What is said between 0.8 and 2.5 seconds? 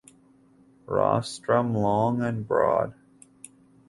Rostrum long and